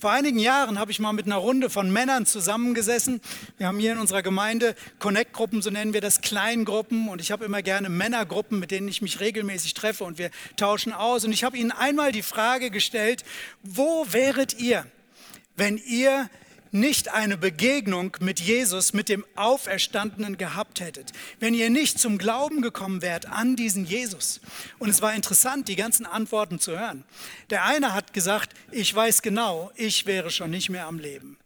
[0.00, 3.20] Vor einigen Jahren habe ich mal mit einer Runde von Männern zusammengesessen.
[3.56, 7.08] Wir haben hier in unserer Gemeinde Connect-Gruppen, so nennen wir das, Kleingruppen.
[7.08, 10.92] Und ich habe immer gerne Männergruppen, mit denen ich mich regelmäßig treffe und wir tauschen
[10.92, 11.24] aus.
[11.24, 13.22] Und ich habe ihnen einmal die Frage gestellt,
[13.62, 14.84] wo wäret ihr,
[15.54, 16.28] wenn ihr
[16.70, 22.62] nicht eine Begegnung mit Jesus, mit dem Auferstandenen gehabt hättet, wenn ihr nicht zum Glauben
[22.62, 24.40] gekommen wärt an diesen Jesus.
[24.78, 27.04] Und es war interessant, die ganzen Antworten zu hören.
[27.50, 31.36] Der eine hat gesagt, ich weiß genau, ich wäre schon nicht mehr am Leben.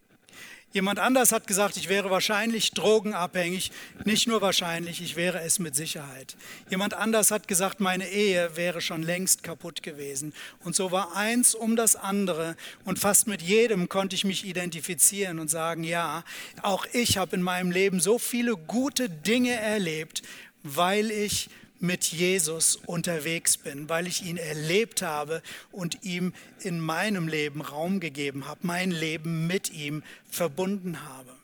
[0.73, 3.71] Jemand anders hat gesagt, ich wäre wahrscheinlich drogenabhängig.
[4.05, 6.35] Nicht nur wahrscheinlich, ich wäre es mit Sicherheit.
[6.67, 10.33] Jemand anders hat gesagt, meine Ehe wäre schon längst kaputt gewesen.
[10.63, 12.55] Und so war eins um das andere.
[12.85, 16.23] Und fast mit jedem konnte ich mich identifizieren und sagen, ja,
[16.63, 20.23] auch ich habe in meinem Leben so viele gute Dinge erlebt,
[20.63, 21.49] weil ich
[21.83, 27.99] mit Jesus unterwegs bin, weil ich ihn erlebt habe und ihm in meinem Leben Raum
[27.99, 31.35] gegeben habe, mein Leben mit ihm verbunden habe.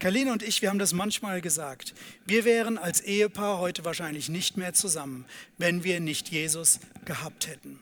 [0.00, 1.94] Karline und ich, wir haben das manchmal gesagt.
[2.26, 5.24] Wir wären als Ehepaar heute wahrscheinlich nicht mehr zusammen,
[5.56, 7.78] wenn wir nicht Jesus gehabt hätten.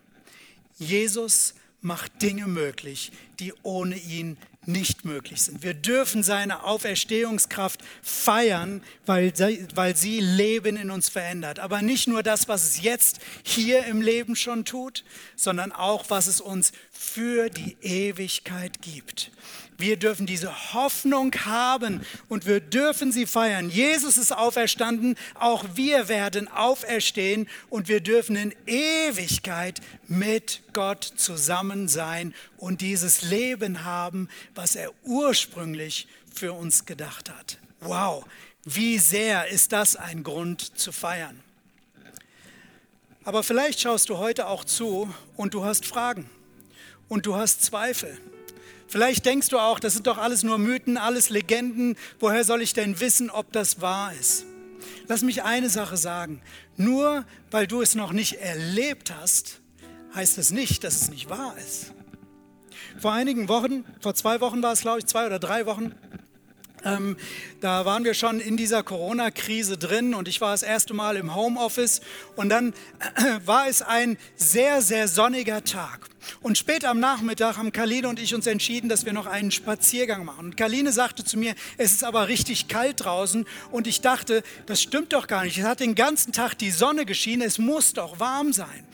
[0.78, 5.62] Jesus macht Dinge möglich, die ohne ihn nicht möglich sind.
[5.62, 9.32] Wir dürfen seine Auferstehungskraft feiern, weil,
[9.74, 11.58] weil sie Leben in uns verändert.
[11.58, 15.04] Aber nicht nur das, was es jetzt hier im Leben schon tut,
[15.36, 19.30] sondern auch, was es uns für die Ewigkeit gibt.
[19.80, 23.70] Wir dürfen diese Hoffnung haben und wir dürfen sie feiern.
[23.70, 31.86] Jesus ist auferstanden, auch wir werden auferstehen und wir dürfen in Ewigkeit mit Gott zusammen
[31.86, 37.58] sein und dieses Leben haben, was er ursprünglich für uns gedacht hat.
[37.78, 38.24] Wow,
[38.64, 41.40] wie sehr ist das ein Grund zu feiern.
[43.22, 46.28] Aber vielleicht schaust du heute auch zu und du hast Fragen
[47.08, 48.18] und du hast Zweifel.
[48.88, 51.96] Vielleicht denkst du auch, das sind doch alles nur Mythen, alles Legenden.
[52.18, 54.46] Woher soll ich denn wissen, ob das wahr ist?
[55.06, 56.40] Lass mich eine Sache sagen.
[56.76, 59.60] Nur weil du es noch nicht erlebt hast,
[60.14, 61.92] heißt es nicht, dass es nicht wahr ist.
[62.98, 65.94] Vor einigen Wochen, vor zwei Wochen war es, glaube ich, zwei oder drei Wochen,
[66.84, 67.16] ähm,
[67.60, 71.34] da waren wir schon in dieser Corona-Krise drin und ich war das erste Mal im
[71.34, 72.00] Homeoffice
[72.36, 72.72] und dann
[73.16, 76.08] äh, war es ein sehr, sehr sonniger Tag.
[76.42, 80.24] Und später am Nachmittag haben Kaline und ich uns entschieden, dass wir noch einen Spaziergang
[80.24, 80.46] machen.
[80.46, 83.46] Und Kaline sagte zu mir, es ist aber richtig kalt draußen.
[83.70, 85.58] Und ich dachte, das stimmt doch gar nicht.
[85.58, 88.86] Es hat den ganzen Tag die Sonne geschienen, es muss doch warm sein.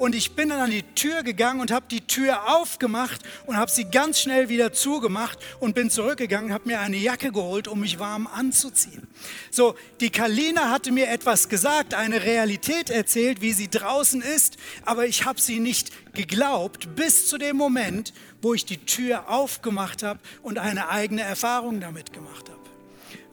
[0.00, 3.70] Und ich bin dann an die Tür gegangen und habe die Tür aufgemacht und habe
[3.70, 7.98] sie ganz schnell wieder zugemacht und bin zurückgegangen, habe mir eine Jacke geholt, um mich
[7.98, 9.06] warm anzuziehen.
[9.50, 15.04] So, die Kalina hatte mir etwas gesagt, eine Realität erzählt, wie sie draußen ist, aber
[15.04, 20.20] ich habe sie nicht geglaubt bis zu dem Moment, wo ich die Tür aufgemacht habe
[20.40, 22.58] und eine eigene Erfahrung damit gemacht habe.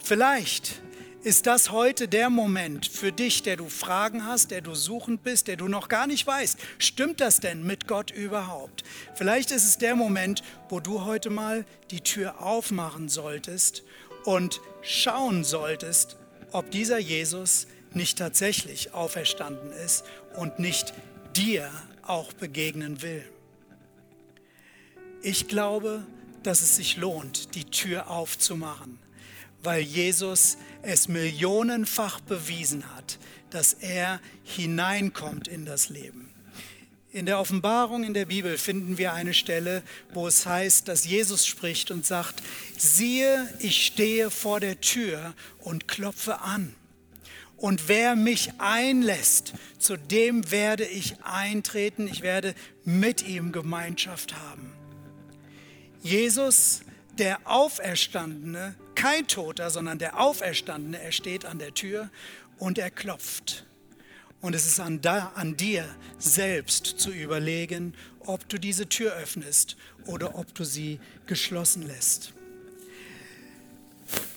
[0.03, 0.81] Vielleicht
[1.27, 5.49] ist das heute der Moment für dich, der du Fragen hast, der du suchend bist,
[5.49, 8.85] der du noch gar nicht weißt, stimmt das denn mit Gott überhaupt?
[9.13, 13.83] Vielleicht ist es der Moment, wo du heute mal die Tür aufmachen solltest
[14.23, 16.15] und schauen solltest,
[16.53, 20.05] ob dieser Jesus nicht tatsächlich auferstanden ist
[20.37, 20.93] und nicht
[21.35, 21.69] dir
[22.03, 23.25] auch begegnen will.
[25.21, 26.07] Ich glaube,
[26.43, 28.97] dass es sich lohnt, die Tür aufzumachen,
[29.61, 33.19] weil Jesus es millionenfach bewiesen hat,
[33.49, 36.29] dass er hineinkommt in das Leben.
[37.11, 41.45] In der Offenbarung in der Bibel finden wir eine Stelle, wo es heißt, dass Jesus
[41.45, 42.41] spricht und sagt,
[42.77, 46.73] siehe, ich stehe vor der Tür und klopfe an.
[47.57, 54.71] Und wer mich einlässt, zu dem werde ich eintreten, ich werde mit ihm Gemeinschaft haben.
[56.01, 56.81] Jesus,
[57.17, 62.09] der Auferstandene, kein Toter, sondern der Auferstandene, er steht an der Tür
[62.57, 63.65] und er klopft.
[64.41, 65.85] Und es ist an, da, an dir
[66.17, 72.33] selbst zu überlegen, ob du diese Tür öffnest oder ob du sie geschlossen lässt.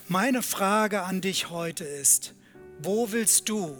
[0.08, 2.34] Meine Frage an dich heute ist,
[2.82, 3.78] wo willst du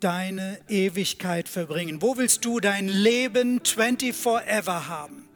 [0.00, 2.00] deine Ewigkeit verbringen?
[2.00, 4.14] Wo willst du dein Leben 24
[4.46, 5.28] ever haben?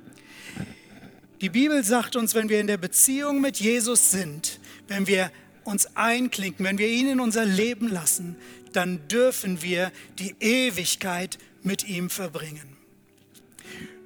[1.40, 4.59] Die Bibel sagt uns, wenn wir in der Beziehung mit Jesus sind,
[4.90, 5.30] wenn wir
[5.62, 8.36] uns einklinken, wenn wir ihn in unser Leben lassen,
[8.72, 12.76] dann dürfen wir die Ewigkeit mit ihm verbringen.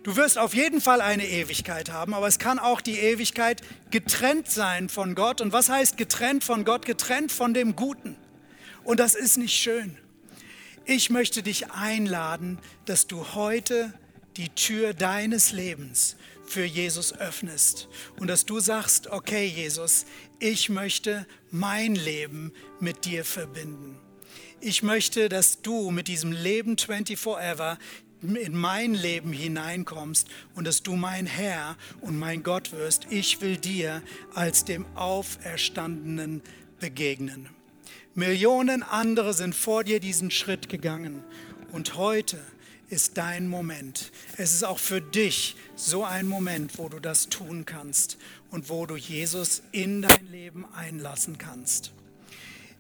[0.03, 4.51] Du wirst auf jeden Fall eine Ewigkeit haben, aber es kann auch die Ewigkeit getrennt
[4.51, 5.41] sein von Gott.
[5.41, 6.85] Und was heißt getrennt von Gott?
[6.85, 8.17] Getrennt von dem Guten.
[8.85, 9.97] Und das ist nicht schön.
[10.85, 13.95] Ich möchte dich einladen, dass du heute
[14.37, 20.07] die Tür deines Lebens für Jesus öffnest und dass du sagst, okay Jesus,
[20.39, 23.99] ich möchte mein Leben mit dir verbinden.
[24.61, 27.79] Ich möchte, dass du mit diesem Leben 24 Ever
[28.23, 33.07] in mein Leben hineinkommst und dass du mein Herr und mein Gott wirst.
[33.11, 34.03] Ich will dir
[34.35, 36.43] als dem Auferstandenen
[36.81, 37.51] begegnen.
[38.15, 41.25] Millionen andere sind vor dir diesen Schritt gegangen.
[41.73, 42.41] Und heute
[42.91, 44.13] ist dein Moment.
[44.37, 48.19] Es ist auch für dich so ein Moment, wo du das tun kannst
[48.51, 51.93] und wo du Jesus in dein Leben einlassen kannst.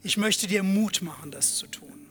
[0.02, 2.06] Ich möchte dir Mut machen, das zu tun.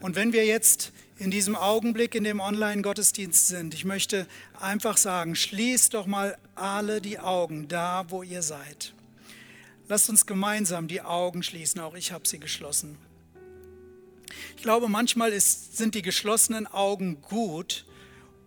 [0.00, 4.26] Und wenn wir jetzt in diesem Augenblick in dem Online-Gottesdienst sind, ich möchte
[4.60, 8.92] einfach sagen, schließt doch mal alle die Augen da, wo ihr seid.
[9.88, 12.98] Lasst uns gemeinsam die Augen schließen, auch ich habe sie geschlossen.
[14.56, 17.84] Ich glaube, manchmal ist, sind die geschlossenen Augen gut,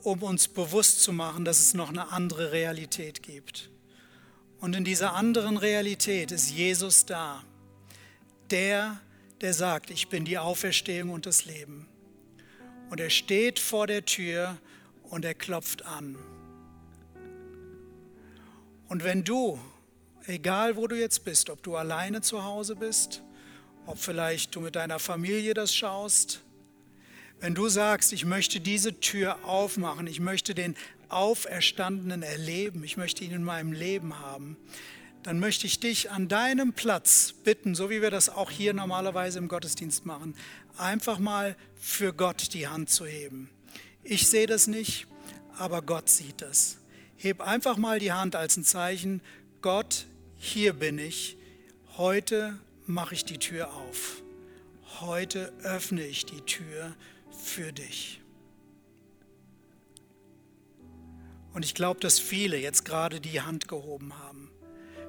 [0.04, 3.70] um uns bewusst zu machen, dass es noch eine andere Realität gibt.
[4.60, 7.44] Und in dieser anderen Realität ist Jesus da,
[8.50, 9.00] der,
[9.42, 11.88] der sagt, ich bin die Auferstehung und das Leben.
[12.90, 14.58] Und er steht vor der Tür
[15.04, 16.18] und er klopft an.
[18.90, 19.60] Und wenn du,
[20.26, 23.22] egal wo du jetzt bist, ob du alleine zu Hause bist,
[23.90, 26.42] ob vielleicht du mit deiner Familie das schaust,
[27.40, 30.76] wenn du sagst, ich möchte diese Tür aufmachen, ich möchte den
[31.08, 34.58] Auferstandenen erleben, ich möchte ihn in meinem Leben haben,
[35.24, 39.40] dann möchte ich dich an deinem Platz bitten, so wie wir das auch hier normalerweise
[39.40, 40.36] im Gottesdienst machen,
[40.78, 43.50] einfach mal für Gott die Hand zu heben.
[44.04, 45.08] Ich sehe das nicht,
[45.58, 46.78] aber Gott sieht das.
[47.18, 49.22] Heb einfach mal die Hand als ein Zeichen,
[49.64, 50.06] Gott,
[50.38, 51.38] hier bin ich,
[51.98, 52.60] heute
[52.90, 54.24] mache ich die Tür auf.
[55.00, 56.96] Heute öffne ich die Tür
[57.32, 58.20] für dich.
[61.54, 64.50] Und ich glaube, dass viele jetzt gerade die Hand gehoben haben.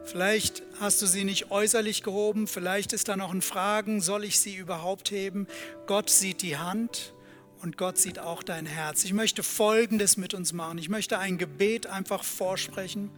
[0.05, 4.39] Vielleicht hast du sie nicht äußerlich gehoben, vielleicht ist da noch ein Fragen, soll ich
[4.41, 5.47] sie überhaupt heben?
[5.87, 7.15] Gott sieht die Hand
[7.63, 9.05] und Gott sieht auch dein Herz.
[9.05, 10.79] Ich möchte Folgendes mit uns machen.
[10.79, 13.11] Ich möchte ein Gebet einfach vorsprechen.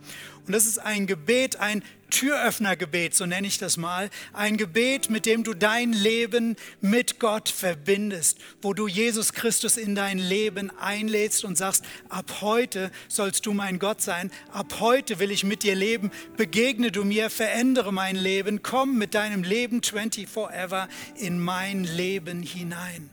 [0.47, 4.11] Und das ist ein Gebet, ein Türöffnergebet, so nenne ich das mal.
[4.32, 9.95] Ein Gebet, mit dem du dein Leben mit Gott verbindest, wo du Jesus Christus in
[9.95, 15.30] dein Leben einlädst und sagst, ab heute sollst du mein Gott sein, ab heute will
[15.30, 20.28] ich mit dir leben, begegne du mir, verändere mein Leben, komm mit deinem Leben 24
[20.53, 23.11] ever in mein Leben hinein.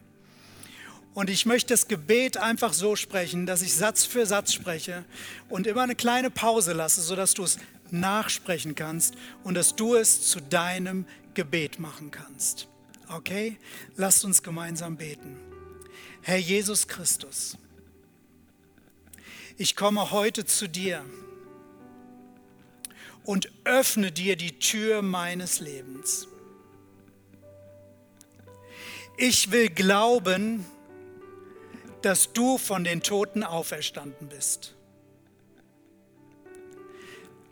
[1.19, 5.03] Und ich möchte das Gebet einfach so sprechen, dass ich Satz für Satz spreche
[5.49, 7.57] und immer eine kleine Pause lasse, sodass du es
[7.91, 12.69] nachsprechen kannst und dass du es zu deinem Gebet machen kannst.
[13.09, 13.57] Okay?
[13.97, 15.37] Lasst uns gemeinsam beten.
[16.21, 17.57] Herr Jesus Christus,
[19.57, 21.03] ich komme heute zu dir
[23.25, 26.29] und öffne dir die Tür meines Lebens.
[29.17, 30.65] Ich will glauben,
[32.01, 34.75] dass du von den Toten auferstanden bist.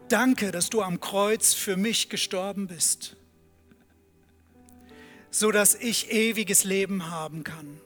[0.10, 3.18] Danke, dass du am Kreuz für mich gestorben bist,
[5.32, 7.82] so dass ich ewiges Leben haben kann.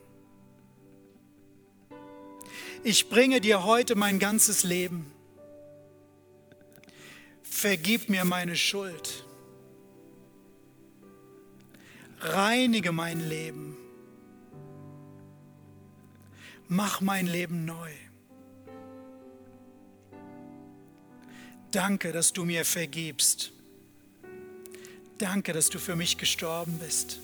[2.84, 5.10] Ich bringe dir heute mein ganzes Leben.
[7.42, 9.24] Vergib mir meine Schuld.
[12.20, 13.76] Reinige mein Leben
[16.72, 17.90] mach mein Leben neu.
[21.70, 23.52] Danke, dass du mir vergibst.
[25.18, 27.20] Danke, dass du für mich gestorben bist.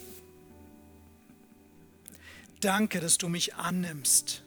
[2.60, 4.42] Danke, dass du mich annimmst.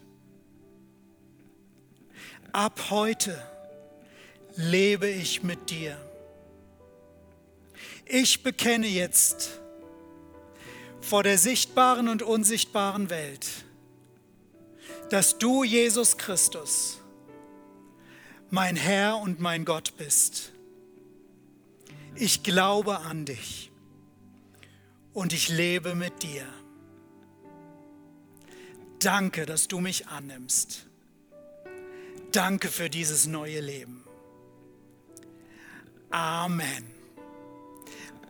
[2.52, 3.41] Ab heute
[4.56, 5.97] lebe ich mit dir.
[8.06, 9.62] Ich bekenne jetzt
[11.02, 13.47] vor der sichtbaren und unsichtbaren Welt,
[15.12, 17.01] dass du, Jesus Christus,
[18.49, 20.53] mein Herr und mein Gott bist.
[22.16, 23.74] Ich glaube an dich
[25.12, 26.45] und ich lebe mit dir.
[28.99, 30.88] Danke, dass du mich annimmst.
[32.32, 34.05] Danke für dieses neue Leben.
[36.09, 37.01] Amen.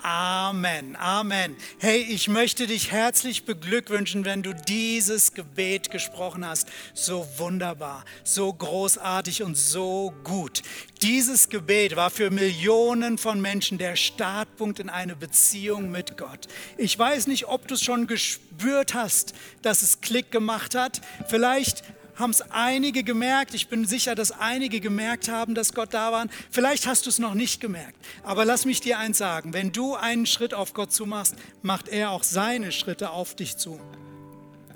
[0.03, 1.55] Amen, Amen.
[1.77, 6.67] Hey, ich möchte dich herzlich beglückwünschen, wenn du dieses Gebet gesprochen hast.
[6.95, 10.63] So wunderbar, so großartig und so gut.
[11.03, 16.47] Dieses Gebet war für Millionen von Menschen der Startpunkt in eine Beziehung mit Gott.
[16.77, 21.01] Ich weiß nicht, ob du es schon gespürt hast, dass es Klick gemacht hat.
[21.27, 21.83] Vielleicht
[22.15, 23.53] haben es einige gemerkt.
[23.53, 26.27] Ich bin sicher, dass einige gemerkt haben, dass Gott da war.
[26.49, 27.97] Vielleicht hast du es noch nicht gemerkt.
[28.23, 29.53] Aber lass mich dir eins sagen.
[29.53, 33.79] Wenn du einen Schritt auf Gott zumachst, macht er auch seine Schritte auf dich zu.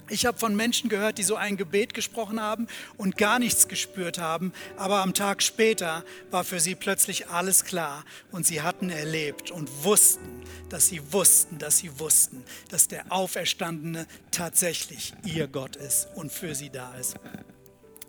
[0.08, 4.20] Ich habe von Menschen gehört, die so ein Gebet gesprochen haben und gar nichts gespürt
[4.20, 9.50] haben, aber am Tag später war für sie plötzlich alles klar und sie hatten erlebt
[9.50, 16.08] und wussten, dass sie wussten, dass sie wussten, dass der Auferstandene tatsächlich ihr Gott ist
[16.14, 17.16] und für sie da ist.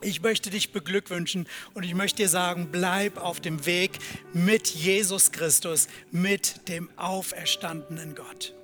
[0.03, 3.99] Ich möchte dich beglückwünschen und ich möchte dir sagen, bleib auf dem Weg
[4.35, 8.55] mit Jesus Christus, mit dem auferstandenen Gott.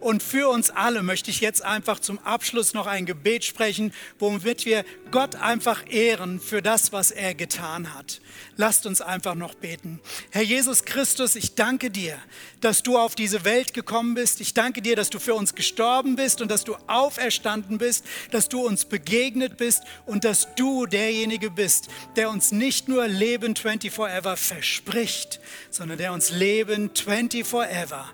[0.00, 4.64] Und für uns alle möchte ich jetzt einfach zum Abschluss noch ein Gebet sprechen, womit
[4.64, 8.20] wir Gott einfach ehren für das, was er getan hat.
[8.56, 10.00] Lasst uns einfach noch beten.
[10.30, 12.18] Herr Jesus Christus, ich danke dir,
[12.60, 14.40] dass du auf diese Welt gekommen bist.
[14.40, 18.48] Ich danke dir, dass du für uns gestorben bist und dass du auferstanden bist, dass
[18.48, 23.90] du uns begegnet bist und dass du derjenige bist, der uns nicht nur Leben 24
[23.90, 28.10] Forever verspricht, sondern der uns Leben 24 Forever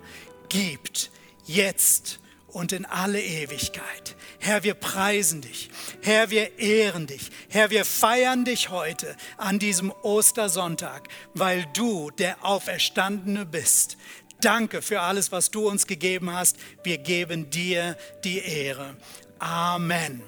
[0.49, 1.11] gibt
[1.45, 4.15] jetzt und in alle Ewigkeit.
[4.39, 5.69] Herr, wir preisen dich.
[6.01, 7.29] Herr, wir ehren dich.
[7.49, 13.97] Herr, wir feiern dich heute an diesem Ostersonntag, weil du der Auferstandene bist.
[14.41, 16.57] Danke für alles, was du uns gegeben hast.
[16.83, 18.95] Wir geben dir die Ehre.
[19.37, 20.23] Amen.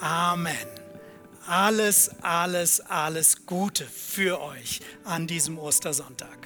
[0.00, 0.56] Amen.
[1.46, 6.39] Alles, alles, alles Gute für euch an diesem Ostersonntag.